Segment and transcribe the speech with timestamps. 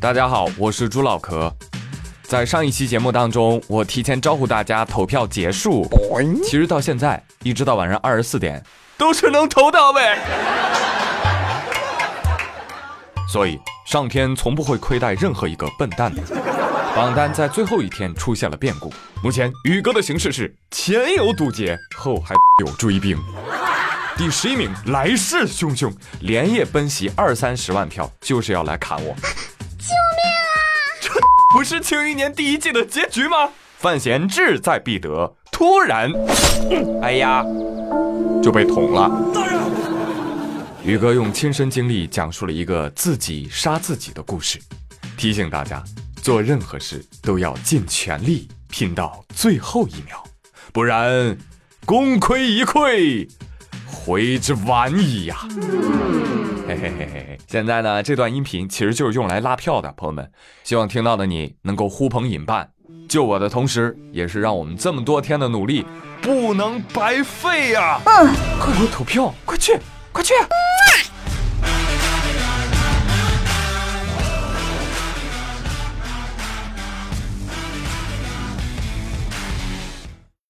[0.00, 1.52] 大家好，我是朱老壳。
[2.22, 5.84] 在上一期节目当中，我提前招呼大家投票结束。
[6.44, 8.64] 其实到现在，一直到晚上二十四点，
[8.96, 10.16] 都是能投到位。
[13.28, 16.22] 所以上天从不会亏待任何一个笨蛋的。
[16.94, 23.18] 榜单在最后一天出现了变故，目前宇哥的形势是前有堵截，后还有追兵。
[24.16, 29.12] 第十一名来势汹汹，连夜奔袭二三十万票，就是要来砍我。
[31.50, 33.48] 不是《庆余年》第一季的结局吗？
[33.78, 36.12] 范闲志在必得，突然，
[37.00, 37.42] 哎呀，
[38.42, 39.10] 就被捅了。
[40.84, 44.58] 宇哥用亲身经历讲述了一个自己杀自己的故事，
[45.16, 45.82] 提醒大家
[46.22, 50.22] 做任何事都要尽全力拼到最后一秒，
[50.70, 51.34] 不然
[51.86, 53.26] 功亏一篑。
[54.08, 55.36] 悔之晚矣呀！
[56.66, 57.38] 嘿嘿嘿嘿嘿！
[57.46, 60.32] 现在呢，这段音频其实就是用来拉票的，朋友们，
[60.64, 62.70] 希望听到的你能够呼朋引伴，
[63.06, 65.84] 救我的同时，也是让我们这么多天的努力
[66.22, 68.00] 不能白费呀！
[68.06, 69.76] 嗯，快给我投票，快去，
[70.10, 70.32] 快去！